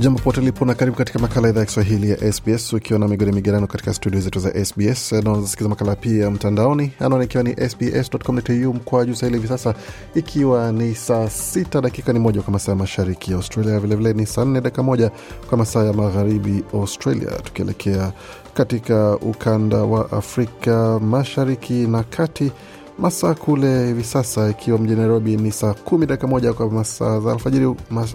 [0.00, 3.32] Jambo pote lipo na karibu katika makala idhaa ya Kiswahili ya SBS ukiwa na migodi
[3.32, 8.74] migerano katika studio zetu za SBS na unazasikiza makala pia mtandaoni anaona ikiwa ni sbs.com.au
[8.74, 9.74] mkoa juu sahili hivi sasa,
[10.14, 14.26] ikiwa ni saa sita dakika ni moja kwa masaa ya mashariki ya Australia, vilevile ni
[14.26, 15.10] saa nne dakika moja
[15.48, 18.12] kwa masaa ya magharibi Australia, tukielekea
[18.54, 22.52] katika ukanda wa Afrika mashariki na kati
[22.98, 27.32] masaa kule hivi sasa ikiwa mjini Nairobi ni saa kumi dakika moja kwa masaa za
[27.32, 27.74] alfajiri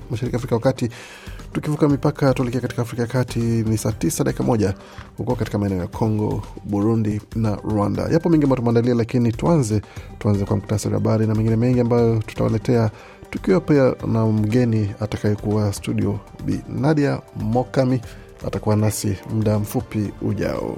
[0.10, 0.90] mashariki Afrika wakati
[1.54, 4.74] tukivuka mipaka tuelekea katika Afrika ya Kati ni saa tisa dakika moja
[5.18, 8.04] huko katika maeneo ya Congo, Burundi na Rwanda.
[8.12, 9.82] Yapo mengi ambayo tumeandalia, lakini tuanze
[10.20, 12.92] tuanze kwa mktasari habari na mengine mengi ambayo tutawaletea
[13.30, 18.02] tukiwa pia na mgeni atakayekuwa studio, Bi Nadia Mokami
[18.48, 20.78] atakuwa nasi muda mfupi ujao.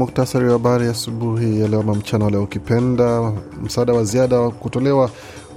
[0.00, 5.10] Muktasari wa habari asubuhi ya leo ama mchana leo ukipenda, msaada wa ziada wa kutolewa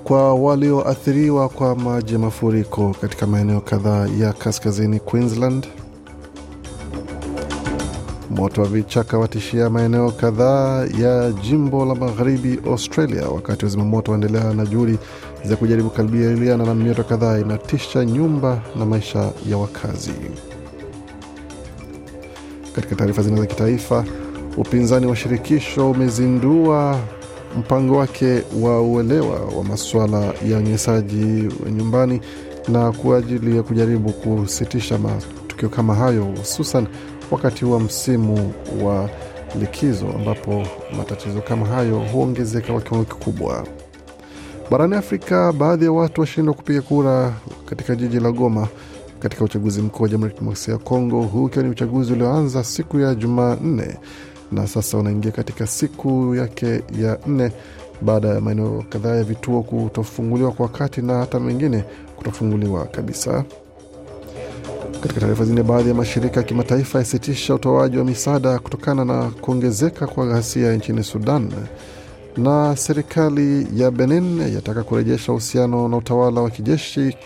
[0.04, 5.68] kwa walioathiriwa kwa maji ya mafuriko katika maeneo kadhaa ya kaskazini Queensland.
[8.30, 14.66] Moto wa vichaka watishia maeneo kadhaa ya jimbo la magharibi Australia, wakati wazimamoto waendelea na
[14.66, 14.98] juhudi
[15.46, 20.12] za kujaribu kukabiliana na mioto kadhaa inatisha nyumba na maisha ya wakazi.
[22.76, 24.06] Katika taarifa zingine za kitaifa,
[24.58, 27.00] upinzani wa shirikisho umezindua
[27.60, 30.20] mpango wake wa uelewa wa masuala
[30.50, 32.22] ya unyenyesaji wa nyumbani
[32.68, 36.88] na kwa ajili ya kujaribu kusitisha matukio kama hayo, hususan
[37.32, 38.54] wakati wa msimu
[38.84, 39.10] wa
[39.60, 40.64] likizo ambapo
[40.98, 43.68] matatizo kama hayo huongezeka kwa kiwango kikubwa.
[44.72, 47.34] Barani Afrika, baadhi ya watu washindwa kupiga kura
[47.66, 48.68] katika jiji la Goma
[49.20, 53.00] katika uchaguzi mkuu wa Jamhuri ya Kidemokrasia ya Kongo, huu ukiwa ni uchaguzi ulioanza siku
[53.00, 53.98] ya Jumanne
[54.54, 57.52] na sasa unaingia katika siku yake ya nne
[58.02, 61.84] baada ya maeneo kadhaa ya vituo kutofunguliwa kwa wakati na hata mengine
[62.16, 63.44] kutofunguliwa kabisa.
[65.02, 70.08] Katika taarifa zingine, baadhi ya mashirika ya kimataifa yasitisha utoaji wa misaada kutokana na kuongezeka
[70.08, 71.52] kwa ghasia nchini Sudan,
[72.38, 77.18] na serikali ya Benin yataka kurejesha uhusiano na utawala wa kijeshi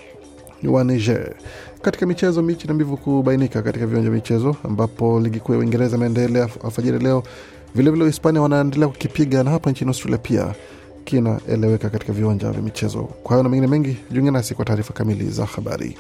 [0.64, 1.34] wa Niger.
[1.82, 5.98] Katika michezo, michi na mbivu kubainika katika viwanja vya michezo, ambapo ligi kuu ya Uingereza
[5.98, 7.24] imeendelea alfajiri leo.
[7.76, 10.54] Vilevile Hispania wanaendelea kukipiga, na hapa nchini Australia pia
[11.06, 13.04] kinaeleweka katika viwanja vya michezo.
[13.04, 15.98] Kwa hayo na mengine mengi, jiunge nasi kwa taarifa kamili za habari.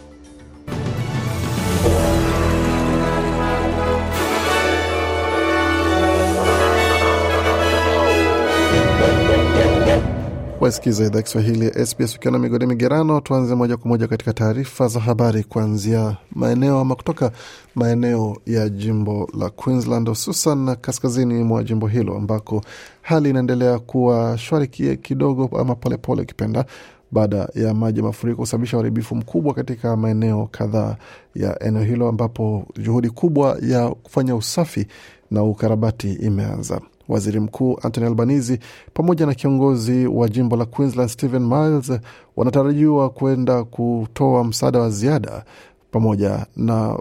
[10.62, 13.22] Wasikiza idhaa Kiswahili ya SBS ukiwa na migodi migerano.
[13.22, 17.32] Tuanze moja kwa moja katika taarifa za habari kuanzia maeneo ama kutoka
[17.76, 22.62] maeneo ya jimbo la Queensland, hususan kaskazini mwa jimbo hilo ambako
[23.02, 24.68] hali inaendelea kuwa shwari
[24.98, 26.66] kidogo ama polepole ukipenda
[27.12, 30.96] baada ya maji mafuriko kusababisha uharibifu mkubwa katika maeneo kadhaa
[31.36, 34.88] ya eneo hilo ambapo juhudi kubwa ya kufanya usafi
[35.32, 36.82] na ukarabati imeanza.
[37.10, 38.60] Waziri Mkuu Anthony Albanese
[38.94, 41.92] pamoja na kiongozi wa jimbo la Queensland Stephen Miles
[42.36, 45.44] wanatarajiwa kwenda kutoa msaada wa ziada
[45.92, 47.00] pamoja na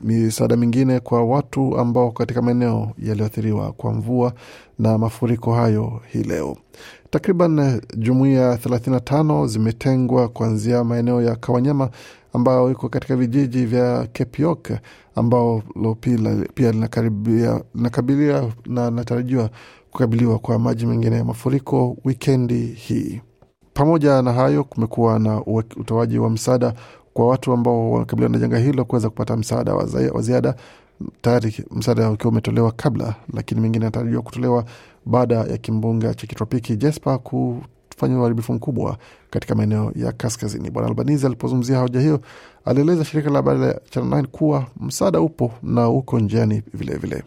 [0.00, 4.32] misaada mingine kwa watu ambao katika maeneo yaliyoathiriwa kwa mvua
[4.78, 6.56] na mafuriko hayo hii leo.
[7.10, 11.90] Takriban jumuiya 35 zimetengwa kuanzia maeneo ya Kawanyama
[12.32, 14.70] ambayo iko katika vijiji vya Kepiok
[15.18, 15.62] ambao
[16.54, 16.72] pia
[17.74, 19.50] linakabilia na linatarajiwa
[19.90, 23.20] kukabiliwa kwa maji mengine ya mafuriko wikendi hii.
[23.74, 25.44] Pamoja na hayo, kumekuwa na
[25.76, 26.74] utoaji wa msaada
[27.12, 29.74] kwa watu ambao wanakabiliwa na janga hilo kuweza kupata msaada
[30.14, 30.54] wa ziada.
[31.20, 34.64] Tayari msaada ukiwa umetolewa kabla, lakini mengine yanatarajiwa kutolewa
[35.06, 37.18] baada ya kimbunga cha kitropiki Jesper
[37.98, 38.96] kufanya uharibifu mkubwa
[39.30, 40.70] katika maeneo ya kaskazini.
[40.70, 42.20] Bwana Albanese alipozungumzia hoja hiyo,
[42.64, 47.22] alieleza shirika la habari la Channel 9 kuwa msaada upo na uko njiani vilevile.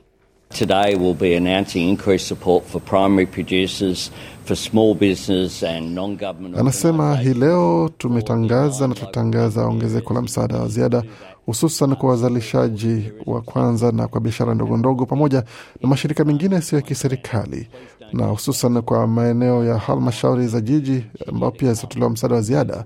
[0.59, 4.11] Today we'll be announcing increased support for primary producers,
[4.45, 10.67] for small business and non-government Anasema hii leo tumetangaza na tutatangaza ongezeko la msaada wa
[10.67, 11.03] ziada
[11.45, 15.43] hususan kwa wazalishaji wa kwanza na kwa biashara ndogo ndogo pamoja
[15.81, 17.67] na mashirika mengine yasiyo ya kiserikali
[18.13, 22.83] na hususan kwa maeneo ya halmashauri za jiji ambao pia zitatolewa msaada wa ziada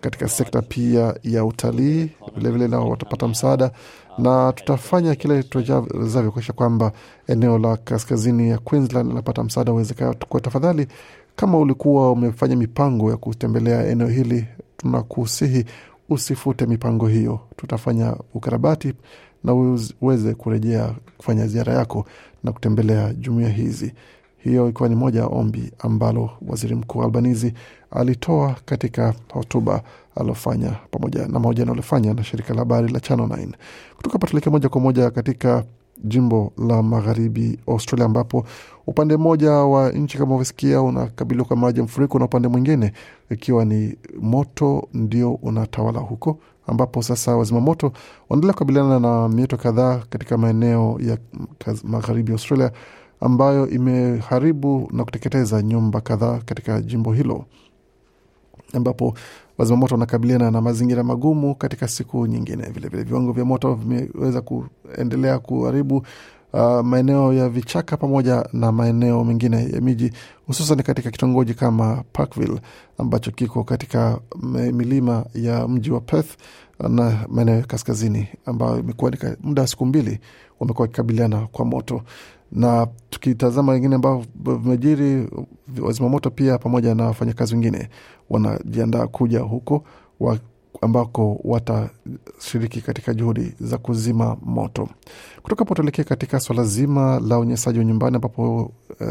[0.00, 3.70] katika sekta pia ya utalii vilevile nao watapata msaada
[4.18, 6.92] na tutafanya kile tuwezavyo kuakisha kwamba
[7.28, 10.14] eneo la kaskazini ya Queensland linapata msaada uwezekao.
[10.14, 10.86] Tafadhali,
[11.36, 15.64] kama ulikuwa umefanya mipango ya kutembelea eneo hili, tunakusihi
[16.08, 17.40] usifute mipango hiyo.
[17.56, 18.92] Tutafanya ukarabati
[19.44, 19.54] na
[20.00, 22.04] uweze kurejea kufanya ziara yako
[22.44, 23.92] na kutembelea jumuia hizi.
[24.44, 27.54] Hiyo ikiwa ni moja ya ombi ambalo waziri mkuu Albanizi
[27.90, 29.82] alitoa katika hotuba
[30.16, 33.48] aliofanya pamoja na mahojiano aliofanya na shirika la habari la Channel 9.
[33.96, 35.64] Kutoka hapa tuelekee moja kwa moja katika
[36.04, 38.44] jimbo la magharibi Australia, ambapo
[38.86, 42.92] upande mmoja wa nchi kama uvyosikia unakabiliwa kwa maji ya mfuriko na upande mwingine
[43.30, 47.92] ikiwa ni moto ndio unatawala huko, ambapo sasa wazima moto
[48.28, 51.18] wanaendelea kukabiliana na mioto kadhaa katika maeneo ya
[51.84, 52.70] magharibi Australia
[53.20, 57.44] ambayo imeharibu na kuteketeza nyumba kadhaa katika jimbo hilo
[58.72, 59.14] ambapo
[59.58, 62.62] wazimamoto wanakabiliana na mazingira magumu katika siku nyingine.
[62.70, 66.06] Vilevile viwango vya moto vimeweza kuendelea kuharibu
[66.52, 70.12] uh, maeneo ya vichaka pamoja na maeneo mengine ya miji,
[70.46, 72.60] hususan katika kitongoji kama Parkville
[72.98, 74.18] ambacho kiko katika
[74.72, 76.36] milima ya mji wa Perth
[76.88, 79.12] na maeneo ya kaskazini, ambayo imekuwa
[79.42, 80.20] muda wa siku mbili
[80.60, 82.02] wamekuwa wakikabiliana kwa moto
[82.54, 85.28] na tukitazama wengine ambao vimejiri,
[85.82, 87.88] wazimamoto pia pamoja na wafanyakazi wengine
[88.30, 89.84] wanajiandaa kuja huko
[90.20, 90.38] wa,
[90.80, 94.88] ambako watashiriki katika juhudi za kuzima moto.
[95.42, 98.62] Kutoka hapo tuelekee katika swala zima la unyenyesaji wa nyumbani ambapo
[99.00, 99.08] uh,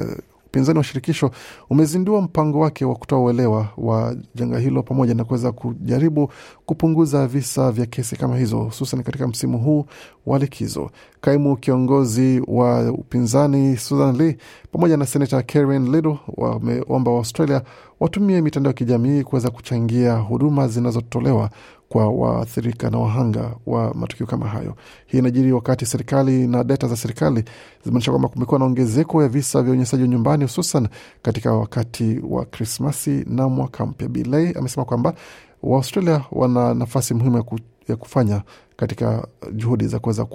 [0.54, 1.32] upinzani wa shirikisho
[1.70, 6.32] umezindua mpango wake wa kutoa uelewa wa janga hilo pamoja na kuweza kujaribu
[6.66, 9.86] kupunguza visa vya kesi kama hizo, hususan katika msimu huu
[10.26, 10.92] wa likizo.
[11.24, 14.38] Kaimu kiongozi wa upinzani Susan Lee
[14.72, 17.26] pamoja na senata Karen Little wameomba wa
[18.00, 21.50] watumie mitandao ya kijamii kuweza kuchangia huduma zinazotolewa
[21.90, 24.76] kwa waathirika na wahanga wa matukio kama hayo.
[25.06, 27.44] Hii inajiri wakati serikali na data za serikali
[27.84, 30.88] zimeonyesha kwamba kumekuwa na ongezeko ya visa vya unyanyasaji wa nyumbani, hususan
[31.22, 34.08] katika wakati wa Krismasi na mwaka mpya.
[34.08, 35.14] Bilei amesema kwamba
[35.64, 37.44] Waaustralia wana nafasi muhimu ya,
[37.88, 38.42] ya kufanya
[38.76, 40.26] katika juhudi za kuweza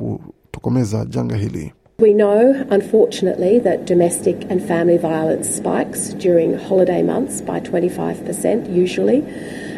[0.58, 1.72] kutokomeza janga hili.
[2.00, 9.24] We know, unfortunately, that domestic and family violence spikes during holiday months by 25% usually,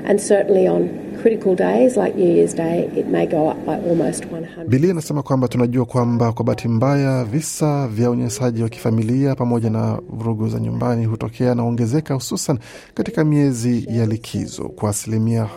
[0.05, 0.88] and certainly on
[1.23, 4.69] critical days like New Year's Day, it may go up by almost 100.
[4.69, 10.00] Bili anasema kwamba tunajua kwamba kwa bahati mbaya visa vya unyanyasaji wa kifamilia pamoja na
[10.11, 12.59] vurugu za nyumbani hutokea na ongezeka hususan
[12.94, 15.49] katika miezi ya likizo kwa asilimia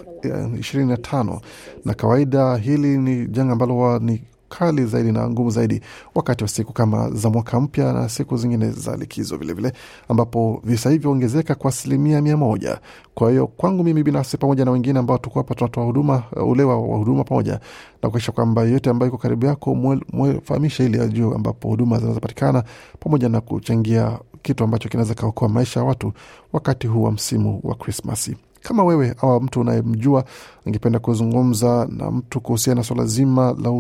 [0.60, 1.42] ishirini na tano,
[1.86, 4.22] na kawaida hili ni janga ambalo ni
[4.60, 5.82] kali zaidi na ngumu zaidi
[6.16, 10.62] wakati wa siku kama za mwaka mpya na siku zingine za likizo vilevile vile, ambapo
[10.64, 12.80] visa hivyo ongezeka kwa asilimia mia moja.
[13.16, 16.98] Kwa hiyo kwangu mimi binafsi pamoja na wengine ambao tuko hapa tunatoa huduma ulewa wa
[16.98, 17.60] huduma pamoja
[18.04, 19.76] na kuakisha kwamba yote ambayo iko karibu yako
[20.14, 22.64] mwefahamisha ili ajue ambapo huduma zinazopatikana
[23.00, 26.14] pamoja na kuchangia kitu ambacho kinaweza kaokoa maisha ya watu
[26.54, 28.36] wakati huu wa msimu wa Krismasi.
[28.64, 30.24] Kama wewe au mtu unayemjua
[30.68, 33.72] angependa kuzungumza na mtu kuhusiana na swala zima la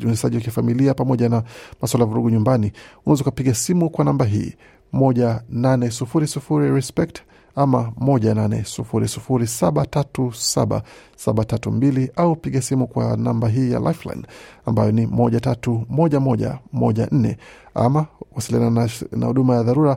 [0.00, 1.42] unyanyasaji wa kifamilia pamoja na
[1.82, 2.72] maswala ya vurugu nyumbani,
[3.06, 4.54] unaweza ukapiga simu kwa namba hii
[4.92, 7.18] moja nane sufuri sufuri respect
[7.56, 10.82] ama moja nane sufuri sufuri saba tatu saba
[11.16, 14.22] saba tatu mbili au piga simu kwa namba hii ya Lifeline
[14.66, 17.36] ambayo ni moja tatu moja moja moja nne.
[17.74, 19.96] Ama wasiliana na huduma ya dharura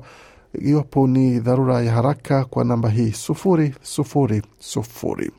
[0.61, 5.31] iwapo ni dharura ya haraka kwa namba hii sufuri sufuri sufuri.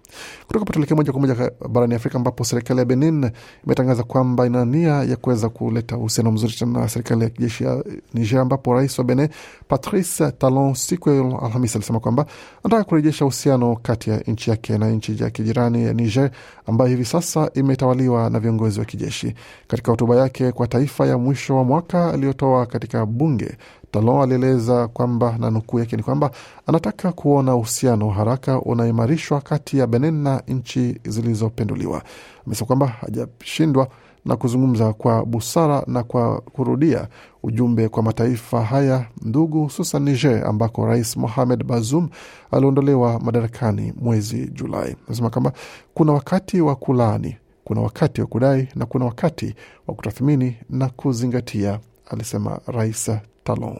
[0.47, 3.31] Kutoka po tuelekea moja kwa moja barani Afrika ambapo serikali ya Benin
[3.67, 7.85] imetangaza kwamba ina nia ya kuweza kuleta uhusiano mzuri tena na serikali ya kijeshi ya
[8.15, 9.29] Niger, ambapo rais wa Benin
[9.69, 12.27] Patrice Talon siku ya Alhamisi alisema kwamba
[12.65, 16.31] anataka kurejesha uhusiano kati ya nchi yake na nchi ya kijirani ya Niger
[16.67, 19.35] ambayo hivi sasa imetawaliwa na viongozi wa kijeshi.
[19.67, 23.57] Katika hotuba yake kwa taifa ya mwisho wa mwaka aliyotoa katika bunge
[23.91, 26.31] Talon alieleza kwamba na nukuu yake ni kwamba
[26.67, 32.03] anataka kuona uhusiano wa haraka unaimarishwa kati ya Benin na nchi zilizopenduliwa.
[32.47, 33.89] Amesema kwamba hajashindwa
[34.25, 37.09] na kuzungumza kwa busara na kwa kurudia
[37.43, 42.09] ujumbe kwa mataifa haya ndugu, hususan Niger ambako Rais Mohamed Bazoum
[42.51, 44.97] aliondolewa madarakani mwezi Julai.
[45.07, 45.53] Anasema kwamba
[45.95, 49.55] kuna wakati wa kulaani, kuna wakati wa kudai na kuna wakati
[49.87, 53.11] wa kutathmini na kuzingatia, alisema Rais
[53.45, 53.79] Talon.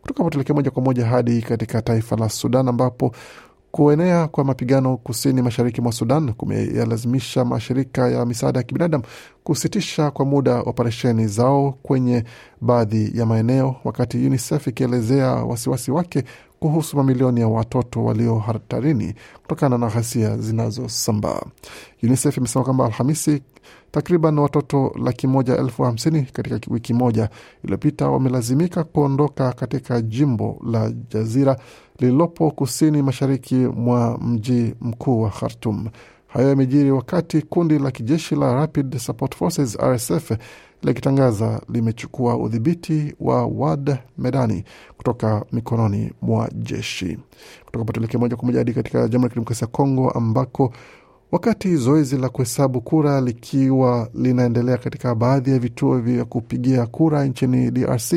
[0.00, 3.12] Kutoka hapo tuelekee moja kwa moja hadi katika taifa la Sudan ambapo
[3.70, 9.04] kuenea kwa mapigano kusini mashariki mwa Sudan kumeyalazimisha mashirika ya misaada ya kibinadamu
[9.44, 12.24] kusitisha kwa muda operesheni zao kwenye
[12.60, 16.24] baadhi ya maeneo, wakati UNICEF ikielezea wasiwasi wake
[16.60, 21.40] kuhusu mamilioni ya watoto walio hatarini kutokana na ghasia zinazosambaa.
[22.02, 23.42] UNICEF imesema kwamba Alhamisi
[23.90, 27.28] takriban watoto laki moja elfu hamsini katika wiki moja
[27.64, 31.56] iliyopita wamelazimika kuondoka katika jimbo la Jazira
[31.98, 35.88] lililopo kusini mashariki mwa mji mkuu wa Khartum.
[36.26, 40.32] Hayo yamejiri wakati kundi la kijeshi la Rapid Support Forces RSF
[40.82, 44.64] likitangaza limechukua udhibiti wa Wad Medani
[44.96, 47.18] kutoka mikononi mwa jeshi.
[47.64, 50.72] Kutoka patuelekea moja kwa moja hadi katika Jamhuri ya Kidemokrasia ya Kongo ambako
[51.32, 57.70] wakati zoezi la kuhesabu kura likiwa linaendelea katika baadhi ya vituo vya kupigia kura nchini
[57.70, 58.14] DRC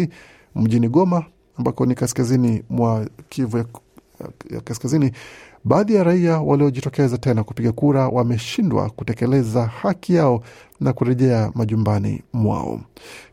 [0.56, 1.26] mjini Goma
[1.58, 3.58] ambako ni kaskazini mwa Kivu
[4.50, 5.12] ya kaskazini,
[5.64, 10.42] baadhi ya raia waliojitokeza tena kupiga kura wameshindwa kutekeleza haki yao
[10.80, 12.80] na kurejea majumbani mwao.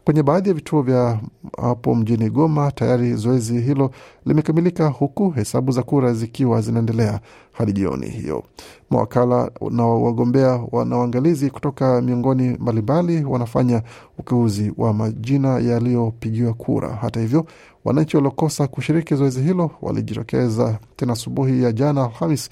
[0.04, 1.20] Kwenye baadhi ya vituo vya
[1.62, 3.90] hapo mjini Goma tayari zoezi hilo
[4.26, 7.20] limekamilika, huku hesabu za kura zikiwa zinaendelea
[7.52, 8.44] hadi jioni hiyo.
[8.90, 13.82] Mawakala na wagombea na waangalizi kutoka miongoni mbalimbali wanafanya
[14.18, 16.88] ukeuzi wa majina yaliyopigiwa kura.
[16.88, 17.46] Hata hivyo,
[17.88, 22.50] wananchi waliokosa kushiriki zoezi hilo walijitokeza tena asubuhi ya jana Alhamis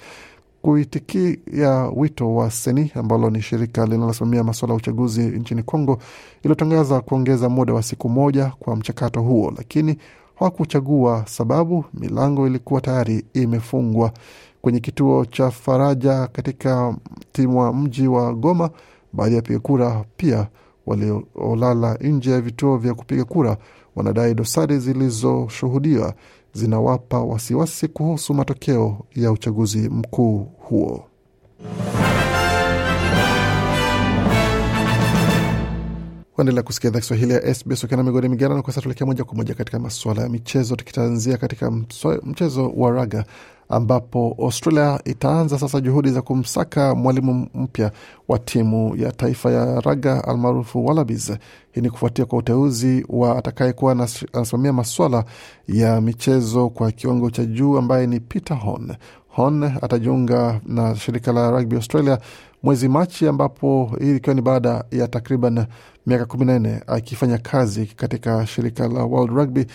[0.61, 5.97] kuitikia wito wa Seni ambalo ni shirika linalosimamia masuala ya uchaguzi nchini Kongo
[6.43, 9.97] iliyotangaza kuongeza muda wa siku moja kwa mchakato huo, lakini
[10.35, 14.11] hawakuchagua sababu milango ilikuwa tayari imefungwa.
[14.61, 16.95] Kwenye kituo cha Faraja katika
[17.31, 18.69] timwa mji wa Goma,
[19.13, 20.47] baadhi ya wapiga kura pia
[20.85, 23.57] waliolala nje ya vituo vya kupiga kura
[23.97, 26.13] wanadai dosari zilizoshuhudiwa
[26.53, 31.03] zinawapa wasiwasi kuhusu matokeo ya uchaguzi mkuu huo.
[36.37, 38.61] Waendelea kusikia idhaa Kiswahili ya SBS ukiwa na migodi migarano.
[38.63, 41.71] Kwa sasa tuelekea moja kwa moja katika masuala ya michezo, tukitanzia katika
[42.23, 43.25] mchezo wa raga
[43.69, 47.91] ambapo Australia itaanza sasa juhudi za kumsaka mwalimu mpya
[48.27, 51.33] wa timu ya taifa ya raga almaarufu Wallabies.
[51.71, 53.91] Hii ni kufuatia kwa uteuzi wa atakayekuwa
[54.33, 55.25] anasimamia maswala
[55.67, 58.95] ya michezo kwa kiwango cha juu ambaye ni Peter Horn.
[59.37, 62.19] Horn atajiunga na shirika la rugby Australia
[62.63, 65.65] mwezi Machi, ambapo hii ikiwa ni baada ya takriban
[66.05, 69.65] miaka kumi na nne akifanya kazi katika shirika la World Rugby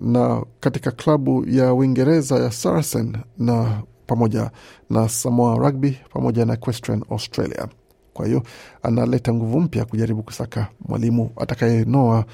[0.00, 4.50] na katika klabu ya Uingereza ya Saracen na pamoja
[4.90, 7.68] na Samoa Rugby pamoja na Equestrian Australia.
[8.12, 8.42] Kwa hiyo
[8.82, 12.24] analeta nguvu mpya kujaribu kusaka mwalimu atakayenoa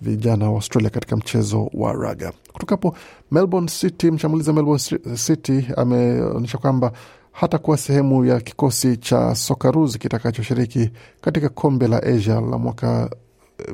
[0.00, 2.32] vijana wa Australia katika mchezo wa raga.
[2.52, 2.96] Kutoka hapo
[3.30, 6.92] Melbourne City, mshambulizi wa Melbourne City ameonyesha kwamba
[7.32, 13.10] hatakuwa sehemu ya kikosi cha Socceroos kitakachoshiriki katika kombe la Asia la mwaka,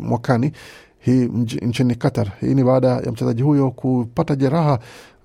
[0.00, 0.52] mwakani
[0.98, 1.24] hii
[1.62, 2.32] nchini Qatar.
[2.40, 4.78] Hii ni baada ya mchezaji huyo kupata jeraha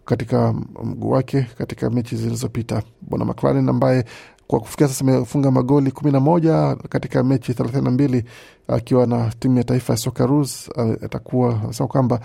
[0.06, 2.84] katika mguu wake katika mechi zilizopita.
[3.02, 4.06] Bwana McLaren ambaye
[4.48, 8.24] kwa kufikia sasa amefunga magoli kumi na moja katika mechi thelathini na mbili
[8.68, 10.70] akiwa na timu ya taifa ya Socceroos
[11.06, 12.20] atakuwa anasema kwamba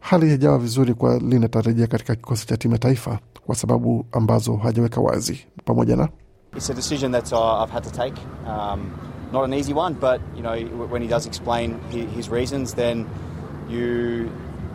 [0.00, 4.56] hali haijawa vizuri kwa lini atarejea katika kikosi cha timu ya taifa kwa sababu ambazo
[4.56, 6.08] hajaweka wazi pamoja na
[6.56, 8.14] It's a decision that I've had to take.
[9.32, 10.54] Not an easy one, but you know
[10.92, 11.74] when he does explain
[12.16, 13.06] his reasons, then
[13.68, 14.28] you.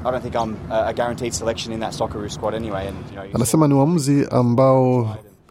[0.05, 2.87] I don't think I'm a guaranteed selection in that Socceroos squad anyway.
[2.87, 5.01] And, you know, anasema ni uamuzi ambao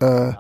[0.01, 0.35] uh,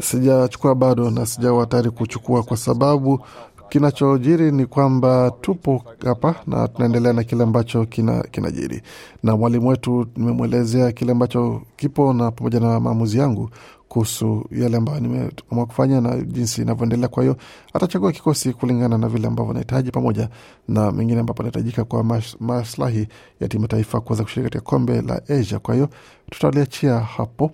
[0.00, 3.20] sijachukua bado na sijawa tayari kuchukua kwa sababu
[3.68, 7.86] kinachojiri ni kwamba tupo hapa na tunaendelea na kile ambacho
[8.30, 8.68] kinajiri.
[8.76, 8.82] Kina
[9.22, 13.50] na mwalimu wetu nimemwelezea kile ambacho kipo na pamoja na maamuzi yangu
[13.94, 17.08] kuhusu yale ambayo nimeamua kufanya na jinsi inavyoendelea.
[17.08, 17.36] Kwa hiyo
[17.72, 20.28] atachagua kikosi kulingana na vile ambavyo anahitaji pamoja
[20.68, 23.08] na mengine ambapo anahitajika kwa mas, maslahi
[23.40, 25.58] ya timu taifa kuweza kushiriki katika kombe la Asia.
[25.58, 25.88] Kwa hiyo
[26.30, 27.50] tutaliachia hapo.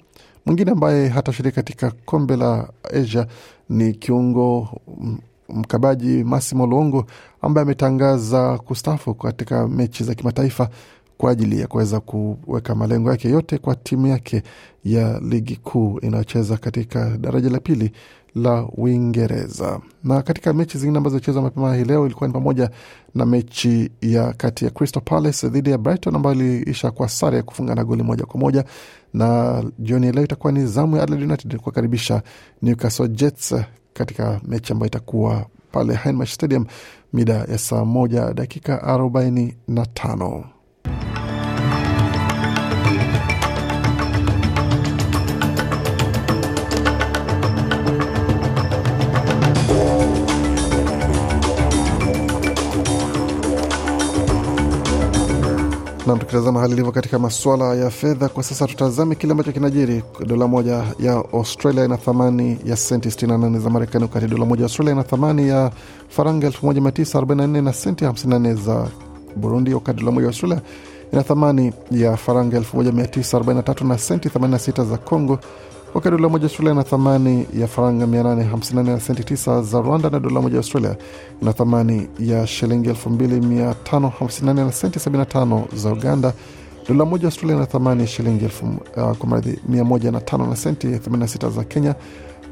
[0.46, 3.26] Mwingine ambaye hatashiriki katika kombe la Asia
[3.68, 4.68] ni kiungo
[5.48, 7.06] mkabaji Massimo Luongo
[7.42, 10.68] ambaye ametangaza kustafu katika mechi za kimataifa
[11.20, 14.42] kwa ajili ya kuweza kuweka malengo yake yote kwa timu yake
[14.84, 17.92] ya ligi kuu inayocheza katika daraja la pili
[18.34, 19.80] la Uingereza.
[20.04, 22.70] Na katika mechi zingine ambazo zilichezwa mapema hii leo ilikuwa ni pamoja
[23.14, 27.42] na mechi ya kati ya Crystal Palace dhidi ya Brighton ambayo iliisha kwa sare ya
[27.42, 28.64] kufungana goli moja kwa moja,
[29.14, 32.22] na jioni ya leo itakuwa ni zamu ya Adelaide United kuwakaribisha
[32.62, 33.54] Newcastle Jets
[33.94, 36.66] katika mechi ambayo itakuwa pale Hindmarsh Stadium
[37.12, 40.44] mida ya saa moja dakika arobaini na tano.
[56.10, 60.02] Nam, tukitazama hali ilivyo katika masuala ya fedha kwa sasa, tutazame kile ambacho kinajiri.
[60.26, 64.64] Dola moja ya Australia ina thamani ya senti 68 za Marekani, wakati dola moja ya
[64.66, 65.70] Australia ina thamani ya
[66.08, 68.88] faranga 1944 na senti 54 za
[69.36, 70.60] Burundi, wakati dola moja ya Australia
[71.12, 75.38] ina thamani ya faranga 1943 na senti 86 za Congo,
[75.94, 80.20] wakati dola moja Australia ina thamani ya faranga 854 na senti 9 za Rwanda, na
[80.20, 80.96] dola moja Australia
[81.42, 86.32] ina thamani ya shilingi 2554 na senti 75 za Uganda.
[86.88, 88.50] Dola moja Australia ina thamani ya shilingi uh,
[89.16, 91.94] kwa mradhi 105 na senti 86 za Kenya,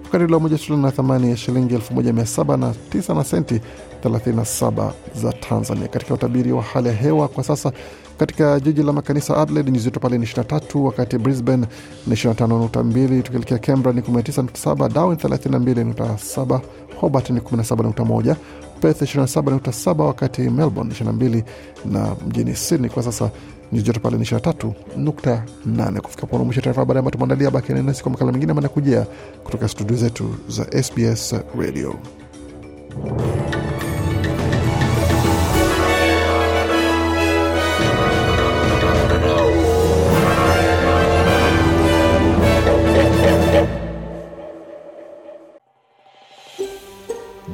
[0.08, 3.60] wakati dola moja Australia na thamani ya shilingi 1709 na senti
[4.04, 5.88] 37 za Tanzania.
[5.88, 7.72] Katika utabiri wa hali ya hewa kwa sasa
[8.18, 11.66] katika jiji la makanisa Adelaide nyuzi joto pale ni 23, wakati Brisbane
[12.06, 16.60] ni 25.2, tukielekea Canberra ni 19.7, Darwin 32.7,
[17.00, 18.34] Hobart ni 17.1,
[18.80, 21.42] Perth 27.7, wakati Melbourne 22
[21.84, 23.30] na mjini Sydney kwa sasa
[23.72, 26.00] nyuzi joto pale ni 23.8.
[26.00, 27.50] Kufika pona mwisho taarifa habari ambayo tumeandalia.
[27.50, 29.06] Baki nasi kwa makala mengine manakujia
[29.44, 31.94] kutoka studio zetu za SBS Radio.